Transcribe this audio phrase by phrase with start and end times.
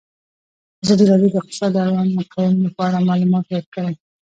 [0.83, 3.93] ازادي راډیو د اقتصاد د اړونده قوانینو په اړه معلومات ورکړي.